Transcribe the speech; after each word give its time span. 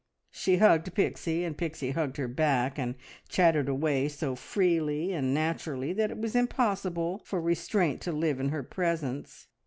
She 0.31 0.57
hugged 0.57 0.95
Pixie, 0.95 1.43
and 1.43 1.55
Pixie 1.55 1.91
hugged 1.91 2.17
her 2.17 2.27
back, 2.27 2.79
and 2.79 2.95
chattered 3.29 3.69
away 3.69 4.07
so 4.09 4.35
freely 4.35 5.11
and 5.13 5.31
naturally 5.31 5.93
that 5.93 6.09
it 6.09 6.17
was 6.17 6.35
impossible 6.35 7.19
for 7.23 7.39
restraint 7.39 8.01
to 8.01 8.11
live 8.11 8.39
in 8.39 8.49
her 8.49 8.63
presence. 8.63 9.45